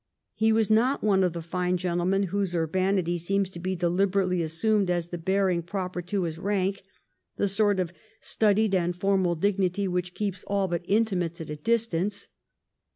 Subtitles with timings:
[0.33, 4.89] He was not one of the fine gentlemen whose urbanity seems to be deliberately assumed
[4.89, 6.81] as the bearing proper to his rank,
[7.37, 12.29] the sort of studied and formal dignity which keeps all but intimates at a distance.